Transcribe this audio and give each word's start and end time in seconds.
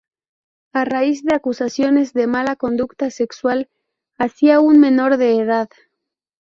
A 0.73 0.83
raíz 0.83 1.21
de 1.23 1.35
acusaciones 1.35 2.11
de 2.13 2.25
mala 2.25 2.55
conducta 2.55 3.11
sexual 3.11 3.69
hacia 4.17 4.59
un 4.59 4.79
menor 4.79 5.17
de 5.17 5.35
edad;. 5.39 5.69